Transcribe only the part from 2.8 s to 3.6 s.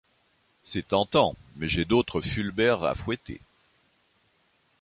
à fouetter.